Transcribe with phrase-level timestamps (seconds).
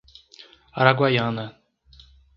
[0.79, 1.45] Araguaiana